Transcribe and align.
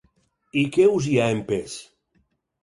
I 0.61 0.63
què 0.77 0.87
us 0.93 1.09
hi 1.09 1.13
ha 1.19 1.27
empès? 1.35 1.77